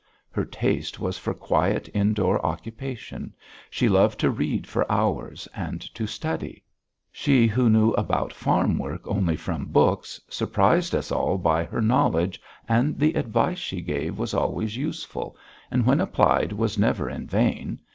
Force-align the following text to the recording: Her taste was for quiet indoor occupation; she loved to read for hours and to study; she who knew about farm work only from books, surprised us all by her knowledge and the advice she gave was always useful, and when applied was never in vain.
Her 0.31 0.45
taste 0.45 0.99
was 0.99 1.19
for 1.19 1.35
quiet 1.35 1.87
indoor 1.93 2.43
occupation; 2.43 3.35
she 3.69 3.87
loved 3.87 4.19
to 4.21 4.31
read 4.31 4.65
for 4.65 4.91
hours 4.91 5.47
and 5.55 5.79
to 5.93 6.07
study; 6.07 6.63
she 7.11 7.45
who 7.45 7.69
knew 7.69 7.91
about 7.91 8.33
farm 8.33 8.79
work 8.79 9.07
only 9.07 9.35
from 9.35 9.65
books, 9.67 10.19
surprised 10.27 10.95
us 10.95 11.11
all 11.11 11.37
by 11.37 11.65
her 11.65 11.83
knowledge 11.83 12.41
and 12.67 12.97
the 12.97 13.13
advice 13.13 13.59
she 13.59 13.81
gave 13.81 14.17
was 14.17 14.33
always 14.33 14.75
useful, 14.75 15.37
and 15.69 15.85
when 15.85 16.01
applied 16.01 16.51
was 16.51 16.79
never 16.79 17.07
in 17.07 17.27
vain. 17.27 17.77